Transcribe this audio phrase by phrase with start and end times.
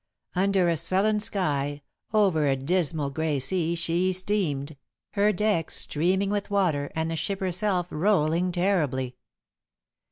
[0.33, 4.75] Under a sullen sky, over a dismal grey sea she steamed,
[5.11, 9.15] her decks streaming with water, and the ship herself rolling terribly.